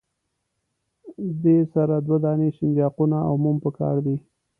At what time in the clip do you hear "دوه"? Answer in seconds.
2.05-2.17